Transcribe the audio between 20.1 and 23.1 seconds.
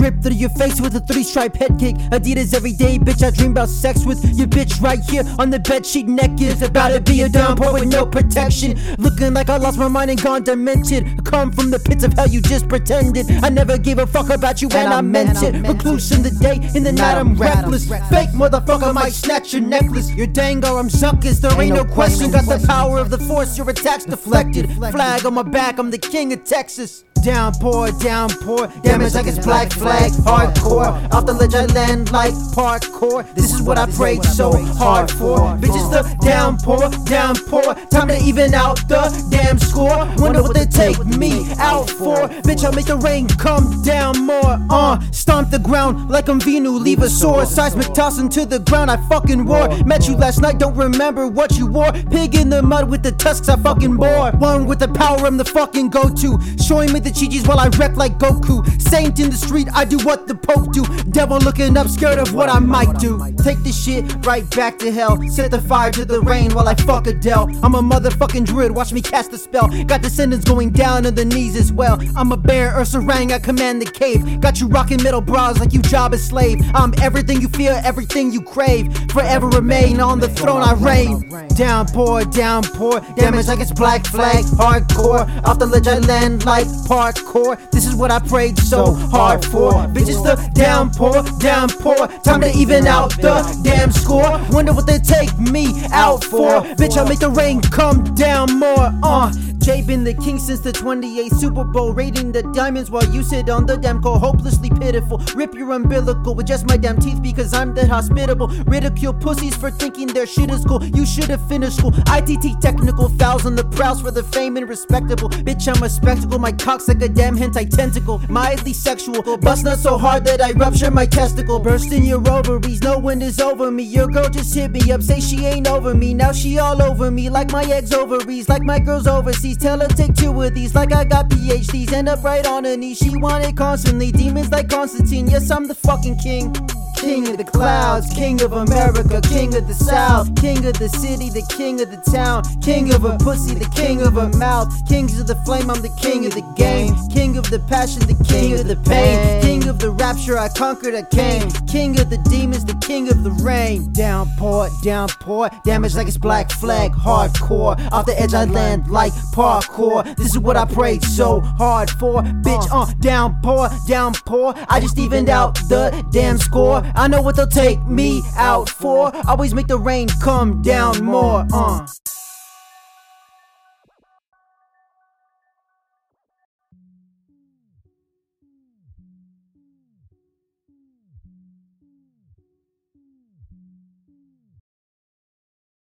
Your dango, I'm suckers. There ain't no question. Got the power of